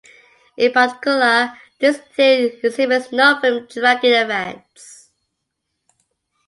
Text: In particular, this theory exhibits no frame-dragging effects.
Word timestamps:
In 0.57 0.71
particular, 0.71 1.55
this 1.77 1.99
theory 1.99 2.57
exhibits 2.63 3.11
no 3.11 3.39
frame-dragging 3.39 4.13
effects. 4.13 5.11